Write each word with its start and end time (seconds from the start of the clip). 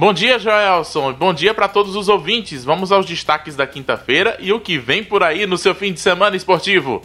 Bom 0.00 0.14
dia, 0.14 0.38
Joelson. 0.38 1.12
Bom 1.12 1.34
dia 1.34 1.52
para 1.52 1.68
todos 1.68 1.94
os 1.94 2.08
ouvintes. 2.08 2.64
Vamos 2.64 2.90
aos 2.90 3.04
destaques 3.04 3.54
da 3.54 3.66
quinta-feira 3.66 4.34
e 4.40 4.50
o 4.50 4.58
que 4.58 4.78
vem 4.78 5.04
por 5.04 5.22
aí 5.22 5.44
no 5.44 5.58
seu 5.58 5.74
fim 5.74 5.92
de 5.92 6.00
semana 6.00 6.34
esportivo. 6.34 7.02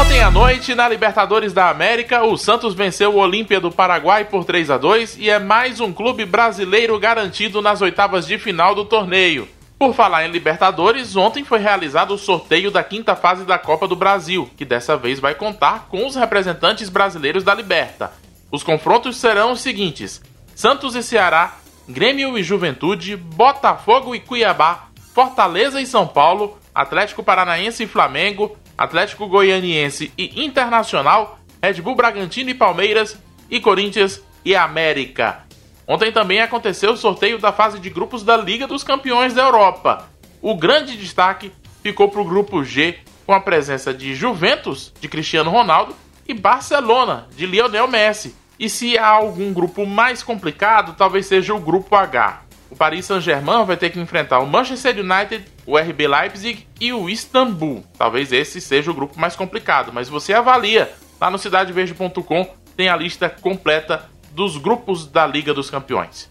Ontem 0.00 0.22
à 0.22 0.30
noite, 0.30 0.72
na 0.72 0.88
Libertadores 0.88 1.52
da 1.52 1.68
América, 1.70 2.22
o 2.22 2.36
Santos 2.36 2.72
venceu 2.72 3.16
o 3.16 3.18
Olímpia 3.18 3.58
do 3.58 3.72
Paraguai 3.72 4.26
por 4.26 4.44
3 4.44 4.70
a 4.70 4.78
2 4.78 5.18
e 5.18 5.28
é 5.28 5.40
mais 5.40 5.80
um 5.80 5.92
clube 5.92 6.24
brasileiro 6.24 6.96
garantido 7.00 7.60
nas 7.60 7.82
oitavas 7.82 8.24
de 8.24 8.38
final 8.38 8.76
do 8.76 8.84
torneio. 8.84 9.48
Por 9.76 9.92
falar 9.92 10.24
em 10.24 10.30
Libertadores, 10.30 11.16
ontem 11.16 11.42
foi 11.42 11.58
realizado 11.58 12.14
o 12.14 12.18
sorteio 12.18 12.70
da 12.70 12.84
quinta 12.84 13.16
fase 13.16 13.44
da 13.44 13.58
Copa 13.58 13.88
do 13.88 13.96
Brasil, 13.96 14.48
que 14.56 14.64
dessa 14.64 14.96
vez 14.96 15.18
vai 15.18 15.34
contar 15.34 15.88
com 15.90 16.06
os 16.06 16.14
representantes 16.14 16.88
brasileiros 16.88 17.42
da 17.42 17.52
Liberta. 17.52 18.12
Os 18.52 18.62
confrontos 18.62 19.16
serão 19.16 19.50
os 19.50 19.60
seguintes: 19.60 20.22
Santos 20.54 20.94
e 20.94 21.02
Ceará, 21.02 21.56
Grêmio 21.88 22.38
e 22.38 22.42
Juventude, 22.42 23.16
Botafogo 23.16 24.14
e 24.14 24.20
Cuiabá, 24.20 24.88
Fortaleza 25.12 25.80
e 25.80 25.86
São 25.86 26.06
Paulo, 26.06 26.58
Atlético 26.74 27.22
Paranaense 27.22 27.82
e 27.82 27.88
Flamengo, 27.88 28.56
Atlético 28.76 29.26
Goianiense 29.26 30.12
e 30.16 30.44
Internacional, 30.44 31.38
Red 31.62 31.82
Bull 31.82 31.94
Bragantino 31.94 32.50
e 32.50 32.54
Palmeiras, 32.54 33.18
e 33.50 33.60
Corinthians 33.60 34.22
e 34.44 34.54
América. 34.54 35.44
Ontem 35.86 36.10
também 36.10 36.40
aconteceu 36.40 36.92
o 36.92 36.96
sorteio 36.96 37.38
da 37.38 37.52
fase 37.52 37.78
de 37.78 37.90
grupos 37.90 38.22
da 38.22 38.36
Liga 38.36 38.66
dos 38.66 38.82
Campeões 38.82 39.34
da 39.34 39.42
Europa. 39.42 40.08
O 40.40 40.56
grande 40.56 40.96
destaque 40.96 41.52
ficou 41.82 42.08
para 42.08 42.20
o 42.20 42.24
grupo 42.24 42.64
G, 42.64 42.98
com 43.26 43.32
a 43.32 43.40
presença 43.40 43.92
de 43.92 44.14
Juventus, 44.14 44.92
de 45.00 45.08
Cristiano 45.08 45.50
Ronaldo, 45.50 45.94
e 46.26 46.32
Barcelona, 46.32 47.28
de 47.36 47.44
Lionel 47.44 47.86
Messi. 47.86 48.34
E 48.58 48.68
se 48.68 48.96
há 48.96 49.08
algum 49.08 49.52
grupo 49.52 49.84
mais 49.86 50.22
complicado, 50.22 50.94
talvez 50.96 51.26
seja 51.26 51.54
o 51.54 51.60
grupo 51.60 51.94
H. 51.94 52.42
O 52.70 52.76
Paris 52.76 53.06
Saint-Germain 53.06 53.64
vai 53.64 53.76
ter 53.76 53.90
que 53.90 54.00
enfrentar 54.00 54.40
o 54.40 54.46
Manchester 54.46 54.96
United, 54.98 55.44
o 55.66 55.78
RB 55.78 56.08
Leipzig 56.08 56.66
e 56.80 56.92
o 56.92 57.08
Istambul. 57.08 57.84
Talvez 57.96 58.32
esse 58.32 58.60
seja 58.60 58.90
o 58.90 58.94
grupo 58.94 59.18
mais 59.18 59.36
complicado, 59.36 59.92
mas 59.92 60.08
você 60.08 60.32
avalia. 60.32 60.92
Lá 61.20 61.30
no 61.30 61.38
cidadeverde.com 61.38 62.48
tem 62.76 62.88
a 62.88 62.96
lista 62.96 63.28
completa 63.28 64.08
dos 64.32 64.56
grupos 64.56 65.06
da 65.06 65.26
Liga 65.26 65.54
dos 65.54 65.70
Campeões. 65.70 66.30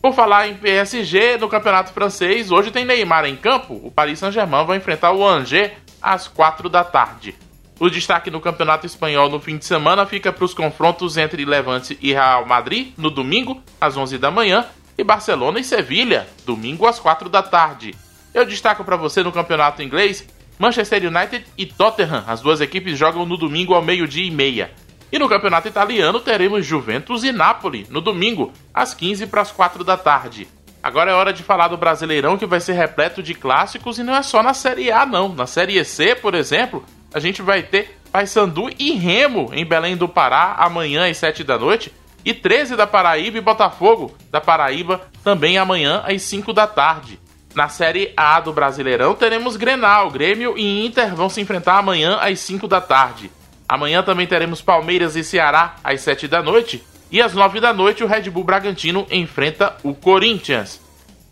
Por 0.00 0.12
falar 0.12 0.46
em 0.46 0.54
PSG, 0.54 1.38
no 1.38 1.48
Campeonato 1.48 1.92
Francês, 1.92 2.50
hoje 2.50 2.70
tem 2.70 2.84
Neymar 2.84 3.24
em 3.24 3.34
campo. 3.34 3.80
O 3.82 3.90
Paris 3.90 4.18
Saint-Germain 4.18 4.64
vai 4.64 4.76
enfrentar 4.76 5.12
o 5.12 5.26
Angers 5.26 5.72
às 6.00 6.28
4 6.28 6.68
da 6.68 6.84
tarde. 6.84 7.34
O 7.80 7.88
destaque 7.88 8.30
no 8.30 8.40
Campeonato 8.40 8.86
Espanhol 8.86 9.28
no 9.28 9.38
fim 9.38 9.56
de 9.56 9.64
semana 9.64 10.04
fica 10.04 10.32
para 10.32 10.44
os 10.44 10.52
confrontos 10.52 11.16
entre 11.16 11.44
Levante 11.44 11.96
e 12.02 12.12
Real 12.12 12.44
Madrid 12.44 12.92
no 12.96 13.10
domingo, 13.10 13.62
às 13.80 13.96
11 13.96 14.18
da 14.18 14.30
manhã, 14.30 14.66
e 14.96 15.04
Barcelona 15.04 15.60
e 15.60 15.64
Sevilha, 15.64 16.26
domingo 16.44 16.86
às 16.86 16.98
4 16.98 17.28
da 17.28 17.40
tarde. 17.40 17.94
Eu 18.34 18.44
destaco 18.44 18.82
para 18.82 18.96
você 18.96 19.22
no 19.22 19.30
Campeonato 19.30 19.82
Inglês 19.82 20.26
Manchester 20.58 21.06
United 21.06 21.46
e 21.56 21.64
Tottenham. 21.64 22.24
As 22.26 22.40
duas 22.40 22.60
equipes 22.60 22.98
jogam 22.98 23.24
no 23.24 23.36
domingo 23.36 23.74
ao 23.74 23.82
meio-dia 23.82 24.26
e 24.26 24.30
meia. 24.30 24.72
E 25.10 25.18
no 25.18 25.28
campeonato 25.28 25.68
italiano 25.68 26.20
teremos 26.20 26.66
Juventus 26.66 27.24
e 27.24 27.32
Napoli 27.32 27.86
no 27.88 28.00
domingo, 28.00 28.52
às 28.74 28.92
15 28.92 29.28
para 29.28 29.40
as 29.40 29.52
4 29.52 29.84
da 29.84 29.96
tarde. 29.96 30.48
Agora 30.82 31.10
é 31.10 31.14
hora 31.14 31.32
de 31.32 31.42
falar 31.42 31.68
do 31.68 31.76
Brasileirão 31.76 32.36
que 32.36 32.44
vai 32.44 32.60
ser 32.60 32.74
repleto 32.74 33.22
de 33.22 33.34
clássicos 33.34 33.98
e 33.98 34.02
não 34.02 34.14
é 34.14 34.22
só 34.22 34.42
na 34.42 34.52
Série 34.52 34.90
A 34.92 35.06
não. 35.06 35.28
Na 35.28 35.46
Série 35.46 35.82
C, 35.84 36.14
por 36.14 36.34
exemplo, 36.34 36.84
a 37.12 37.20
gente 37.20 37.42
vai 37.42 37.62
ter 37.62 37.98
Paysandu 38.12 38.70
e 38.78 38.92
Remo 38.92 39.50
em 39.52 39.64
Belém 39.64 39.96
do 39.96 40.08
Pará 40.08 40.56
amanhã 40.58 41.08
às 41.08 41.16
7 41.16 41.44
da 41.44 41.58
noite 41.58 41.92
e 42.24 42.34
13 42.34 42.76
da 42.76 42.86
Paraíba 42.86 43.38
e 43.38 43.42
Botafogo 43.42 44.14
da 44.30 44.40
Paraíba 44.40 45.02
também 45.22 45.58
amanhã 45.58 46.02
às 46.06 46.22
5 46.22 46.52
da 46.52 46.66
tarde. 46.66 47.18
Na 47.54 47.68
Série 47.68 48.12
A 48.16 48.38
do 48.40 48.52
Brasileirão 48.52 49.14
teremos 49.14 49.56
Grenal, 49.56 50.10
Grêmio 50.10 50.56
e 50.56 50.86
Inter 50.86 51.14
vão 51.14 51.28
se 51.28 51.40
enfrentar 51.40 51.78
amanhã 51.78 52.18
às 52.20 52.38
5 52.40 52.68
da 52.68 52.80
tarde. 52.80 53.30
Amanhã 53.68 54.02
também 54.02 54.26
teremos 54.26 54.62
Palmeiras 54.62 55.16
e 55.16 55.22
Ceará 55.22 55.76
às 55.84 56.00
7 56.00 56.26
da 56.26 56.42
noite. 56.42 56.82
E 57.10 57.22
às 57.22 57.34
9 57.34 57.60
da 57.60 57.72
noite, 57.72 58.04
o 58.04 58.06
Red 58.06 58.30
Bull 58.30 58.44
Bragantino 58.44 59.06
enfrenta 59.10 59.76
o 59.82 59.94
Corinthians. 59.94 60.80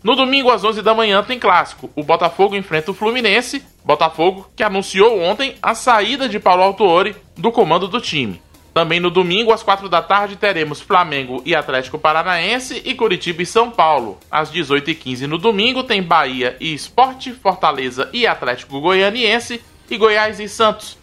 No 0.07 0.15
domingo, 0.15 0.49
às 0.49 0.63
11 0.63 0.81
da 0.81 0.93
manhã, 0.93 1.21
tem 1.21 1.37
clássico. 1.37 1.89
O 1.93 2.01
Botafogo 2.01 2.55
enfrenta 2.55 2.91
o 2.91 2.93
Fluminense. 2.93 3.61
Botafogo 3.83 4.49
que 4.55 4.63
anunciou 4.63 5.19
ontem 5.21 5.55
a 5.61 5.75
saída 5.75 6.29
de 6.29 6.39
Paulo 6.39 6.63
Autuori 6.63 7.13
do 7.35 7.51
comando 7.51 7.89
do 7.89 7.99
time. 7.99 8.41
Também 8.73 9.01
no 9.01 9.09
domingo, 9.09 9.51
às 9.51 9.63
4 9.63 9.89
da 9.89 10.01
tarde, 10.01 10.37
teremos 10.37 10.79
Flamengo 10.79 11.41
e 11.45 11.53
Atlético 11.53 11.99
Paranaense 11.99 12.81
e 12.85 12.95
Curitiba 12.95 13.41
e 13.41 13.45
São 13.45 13.69
Paulo. 13.69 14.17
Às 14.31 14.49
18h15 14.49 15.23
no 15.23 15.37
domingo, 15.37 15.83
tem 15.83 16.01
Bahia 16.01 16.55
e 16.61 16.73
Esporte, 16.73 17.33
Fortaleza 17.33 18.09
e 18.13 18.25
Atlético 18.25 18.79
Goianiense 18.79 19.61
e 19.91 19.97
Goiás 19.97 20.39
e 20.39 20.47
Santos. 20.47 20.97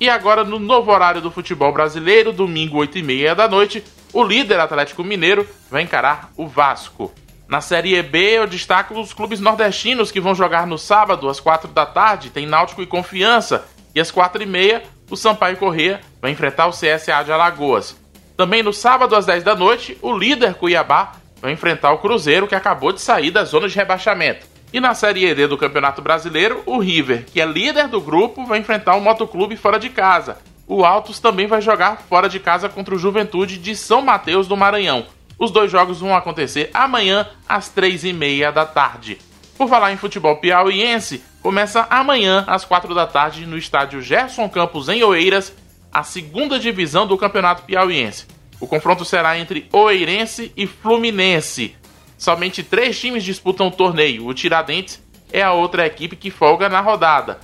E 0.00 0.10
agora, 0.10 0.42
no 0.42 0.58
novo 0.58 0.90
horário 0.90 1.20
do 1.20 1.30
futebol 1.30 1.72
brasileiro, 1.72 2.32
domingo 2.32 2.78
8h30 2.78 3.32
da 3.32 3.46
noite, 3.46 3.84
o 4.12 4.24
líder 4.24 4.58
Atlético 4.58 5.04
Mineiro 5.04 5.46
vai 5.70 5.82
encarar 5.82 6.32
o 6.36 6.48
Vasco. 6.48 7.14
Na 7.50 7.60
Série 7.60 8.00
B, 8.00 8.38
eu 8.38 8.46
destaco 8.46 8.96
os 9.00 9.12
clubes 9.12 9.40
nordestinos 9.40 10.12
que 10.12 10.20
vão 10.20 10.36
jogar 10.36 10.68
no 10.68 10.78
sábado, 10.78 11.28
às 11.28 11.40
4 11.40 11.72
da 11.72 11.84
tarde, 11.84 12.30
tem 12.30 12.46
Náutico 12.46 12.80
e 12.80 12.86
Confiança. 12.86 13.66
E 13.92 13.98
às 13.98 14.12
4h30, 14.12 14.82
o 15.10 15.16
Sampaio 15.16 15.56
Corrêa 15.56 16.00
vai 16.22 16.30
enfrentar 16.30 16.68
o 16.68 16.70
CSA 16.70 17.24
de 17.24 17.32
Alagoas. 17.32 17.96
Também 18.36 18.62
no 18.62 18.72
sábado, 18.72 19.16
às 19.16 19.26
10 19.26 19.42
da 19.42 19.56
noite, 19.56 19.98
o 20.00 20.16
líder 20.16 20.54
Cuiabá 20.54 21.14
vai 21.42 21.50
enfrentar 21.50 21.90
o 21.90 21.98
Cruzeiro, 21.98 22.46
que 22.46 22.54
acabou 22.54 22.92
de 22.92 23.00
sair 23.00 23.32
da 23.32 23.42
zona 23.42 23.68
de 23.68 23.74
rebaixamento. 23.74 24.46
E 24.72 24.78
na 24.78 24.94
Série 24.94 25.26
E 25.26 25.46
do 25.48 25.58
Campeonato 25.58 26.00
Brasileiro, 26.00 26.62
o 26.66 26.78
River, 26.78 27.24
que 27.26 27.40
é 27.40 27.44
líder 27.44 27.88
do 27.88 28.00
grupo, 28.00 28.46
vai 28.46 28.60
enfrentar 28.60 28.94
o 28.94 29.00
Motoclube 29.00 29.56
fora 29.56 29.80
de 29.80 29.88
casa. 29.88 30.38
O 30.68 30.84
Altos 30.84 31.18
também 31.18 31.48
vai 31.48 31.60
jogar 31.60 32.02
fora 32.08 32.28
de 32.28 32.38
casa 32.38 32.68
contra 32.68 32.94
o 32.94 32.98
Juventude 32.98 33.58
de 33.58 33.74
São 33.74 34.02
Mateus 34.02 34.46
do 34.46 34.56
Maranhão. 34.56 35.04
Os 35.40 35.50
dois 35.50 35.72
jogos 35.72 36.00
vão 36.00 36.14
acontecer 36.14 36.68
amanhã 36.74 37.26
às 37.48 37.70
três 37.70 38.04
e 38.04 38.12
meia 38.12 38.52
da 38.52 38.66
tarde. 38.66 39.16
Por 39.56 39.70
falar 39.70 39.90
em 39.90 39.96
futebol 39.96 40.36
piauiense, 40.36 41.24
começa 41.42 41.86
amanhã 41.88 42.44
às 42.46 42.66
quatro 42.66 42.94
da 42.94 43.06
tarde 43.06 43.46
no 43.46 43.56
estádio 43.56 44.02
Gerson 44.02 44.50
Campos 44.50 44.90
em 44.90 45.02
Oeiras, 45.02 45.56
a 45.90 46.02
segunda 46.02 46.58
divisão 46.58 47.06
do 47.06 47.16
Campeonato 47.16 47.62
Piauiense. 47.62 48.26
O 48.60 48.66
confronto 48.66 49.02
será 49.02 49.38
entre 49.38 49.66
Oeirense 49.72 50.52
e 50.54 50.66
Fluminense. 50.66 51.74
Somente 52.18 52.62
três 52.62 53.00
times 53.00 53.24
disputam 53.24 53.68
o 53.68 53.72
torneio. 53.72 54.26
O 54.26 54.34
Tiradentes 54.34 55.02
é 55.32 55.42
a 55.42 55.54
outra 55.54 55.86
equipe 55.86 56.16
que 56.16 56.30
folga 56.30 56.68
na 56.68 56.82
rodada. 56.82 57.40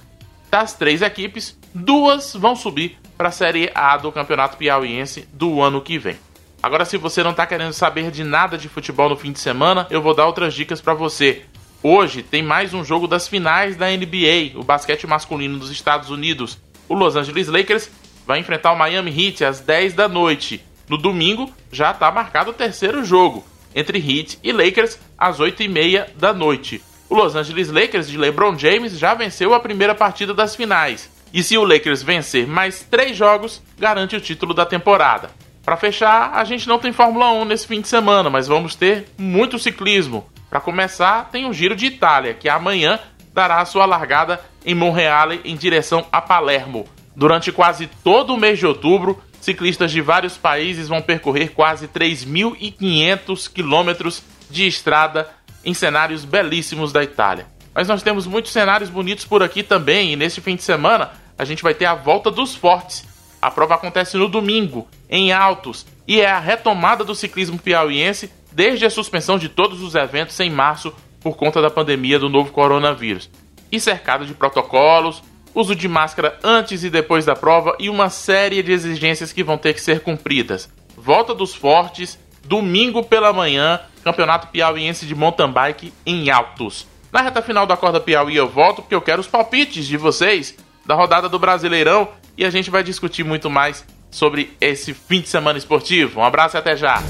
Das 0.51 0.75
três 0.75 1.01
equipes, 1.01 1.59
duas 1.75 2.35
vão 2.35 2.55
subir 2.55 2.99
para 3.17 3.29
a 3.29 3.33
Série 3.33 3.71
A 3.75 3.97
do 3.97 4.13
Campeonato 4.13 4.59
Piauiense 4.59 5.27
do 5.33 5.63
ano 5.63 5.81
que 5.81 5.99
vem. 5.99 6.26
Agora, 6.67 6.85
se 6.85 6.97
você 6.97 7.23
não 7.23 7.31
está 7.31 7.47
querendo 7.47 7.73
saber 7.73 8.11
de 8.11 8.25
nada 8.25 8.59
de 8.59 8.69
futebol 8.69 9.09
no 9.09 9.17
fim 9.17 9.31
de 9.31 9.39
semana, 9.39 9.87
eu 9.89 10.03
vou 10.03 10.13
dar 10.13 10.27
outras 10.27 10.53
dicas 10.53 10.81
para 10.81 10.95
você. 10.95 11.45
Hoje 11.81 12.25
tem 12.25 12.43
mais 12.43 12.75
um 12.75 12.85
jogo 12.85 13.07
das 13.07 13.29
finais 13.29 13.77
da 13.77 13.87
NBA, 13.87 14.59
o 14.59 14.65
basquete 14.65 15.07
masculino 15.07 15.61
dos 15.61 15.71
Estados 15.71 16.11
Unidos. 16.11 16.59
O 16.89 16.95
Los 16.95 17.15
Angeles 17.15 17.47
Lakers 17.47 17.89
vai 18.27 18.41
enfrentar 18.41 18.73
o 18.73 18.77
Miami 18.77 19.13
Heat 19.17 19.45
às 19.45 19.61
10 19.61 19.95
da 19.95 20.09
noite. 20.09 20.61
No 20.89 20.99
domingo 20.99 21.49
já 21.71 21.93
está 21.93 22.11
marcado 22.11 22.51
o 22.51 22.53
terceiro 22.53 23.05
jogo 23.05 23.45
entre 23.73 23.99
Heat 23.99 24.41
e 24.43 24.51
Lakers 24.51 24.99
às 25.17 25.39
8h30 25.39 26.17
da 26.17 26.35
noite. 26.35 26.83
O 27.09 27.15
Los 27.15 27.37
Angeles 27.37 27.71
Lakers 27.71 28.09
de 28.09 28.19
LeBron 28.19 28.59
James 28.59 28.99
já 28.99 29.15
venceu 29.15 29.55
a 29.55 29.61
primeira 29.61 29.95
partida 29.95 30.35
das 30.35 30.57
finais. 30.57 31.09
E 31.33 31.45
se 31.45 31.57
o 31.57 31.63
Lakers 31.63 32.03
vencer 32.03 32.45
mais 32.45 32.83
três 32.83 33.17
jogos, 33.17 33.63
garante 33.79 34.17
o 34.17 34.21
título 34.21 34.53
da 34.53 34.67
temporada. 34.67 35.31
Para 35.67 35.77
fechar, 35.77 36.31
a 36.35 36.45
gente 36.45 36.69
não 36.69 36.79
tem 36.79 36.93
Fórmula 36.93 37.33
1 37.33 37.45
nesse 37.45 37.67
fim 37.67 37.81
de 37.81 37.89
semana, 37.89 38.31
mas 38.31 38.47
vamos 38.47 38.77
ter 38.77 39.09
muito 39.19 39.59
ciclismo. 39.59 40.25
Para 40.49 40.61
começar, 40.61 41.29
tem 41.33 41.45
o 41.45 41.53
Giro 41.53 41.75
de 41.75 41.87
Itália, 41.87 42.35
que 42.35 42.49
amanhã 42.49 43.01
dará 43.35 43.65
sua 43.65 43.85
largada 43.85 44.41
em 44.65 44.77
Monreale 44.77 45.41
em 45.45 45.57
direção 45.57 46.07
a 46.13 46.23
Palermo. 46.23 46.87
Durante 47.17 47.51
quase 47.51 47.89
todo 48.05 48.33
o 48.33 48.37
mês 48.37 48.61
de 48.61 48.67
outubro, 48.67 49.21
ciclistas 49.41 49.91
de 49.91 50.01
vários 50.01 50.37
países 50.37 50.87
vão 50.87 51.03
percorrer 51.03 51.49
quase 51.49 51.89
3.500 51.89 53.53
quilômetros 53.53 54.23
de 54.49 54.69
estrada 54.69 55.29
em 55.65 55.75
cenários 55.75 56.25
belíssimos 56.25 56.93
da 56.93 57.03
Itália. 57.03 57.49
Mas 57.75 57.89
nós 57.89 58.05
temos 58.05 58.25
muitos 58.25 58.53
cenários 58.53 58.89
bonitos 58.89 59.25
por 59.25 59.43
aqui 59.43 59.65
também, 59.65 60.13
e 60.13 60.17
neste 60.17 60.41
fim 60.41 60.55
de 60.55 60.63
semana 60.63 61.11
a 61.37 61.45
gente 61.45 61.65
vai 61.65 61.75
ter 61.75 61.87
a 61.87 61.95
volta 61.97 62.31
dos 62.31 62.55
fortes. 62.55 63.16
A 63.47 63.51
prova 63.53 63.77
acontece 63.77 64.17
no 64.17 64.27
domingo, 64.27 64.89
em 65.09 65.31
Altos, 65.31 65.87
e 66.05 66.21
é 66.21 66.29
a 66.29 66.41
retomada 66.41 67.05
do 67.05 67.15
ciclismo 67.15 67.57
piauiense 67.57 68.29
desde 68.51 68.85
a 68.85 68.91
suspensão 68.91 69.39
de 69.39 69.49
todos 69.49 69.83
os 69.83 69.95
eventos 69.95 70.41
em 70.41 70.51
março 70.51 70.93
por 71.21 71.37
conta 71.37 71.63
da 71.63 71.71
pandemia 71.71 72.19
do 72.19 72.29
novo 72.29 72.51
coronavírus. 72.51 73.31
E 73.71 73.79
cercado 73.79 74.27
de 74.27 74.35
protocolos, 74.35 75.23
uso 75.55 75.77
de 75.77 75.87
máscara 75.87 76.37
antes 76.43 76.83
e 76.83 76.91
depois 76.91 77.25
da 77.25 77.37
prova 77.37 77.77
e 77.79 77.89
uma 77.89 78.11
série 78.11 78.65
de 78.65 78.73
exigências 78.73 79.33
que 79.33 79.45
vão 79.45 79.57
ter 79.57 79.75
que 79.75 79.81
ser 79.81 80.01
cumpridas. 80.01 80.69
Volta 80.97 81.33
dos 81.33 81.55
fortes, 81.55 82.19
domingo 82.45 83.05
pela 83.05 83.33
manhã, 83.33 83.79
Campeonato 84.03 84.49
Piauiense 84.49 85.07
de 85.07 85.15
Mountain 85.15 85.53
Bike 85.53 85.93
em 86.05 86.31
Altos. 86.31 86.85
Na 87.13 87.23
reta 87.23 87.41
final 87.41 87.65
da 87.65 87.77
Corda 87.77 88.01
Piauí 88.01 88.35
eu 88.35 88.49
volto 88.49 88.83
porque 88.83 88.95
eu 88.97 89.01
quero 89.01 89.21
os 89.21 89.29
palpites 89.29 89.87
de 89.87 89.97
vocês 89.97 90.57
da 90.87 90.95
rodada 90.95 91.29
do 91.29 91.39
Brasileirão 91.39 92.09
e 92.37 92.45
a 92.45 92.51
gente 92.51 92.71
vai 92.71 92.83
discutir 92.83 93.25
muito 93.25 93.51
mais 93.51 93.85
sobre 94.11 94.57
esse 94.61 94.95
fim 94.95 95.21
de 95.21 95.29
semana 95.29 95.59
esportivo. 95.59 96.21
Um 96.21 96.25
abraço 96.25 96.57
e 96.57 96.59
até 96.59 96.77
já! 96.77 97.03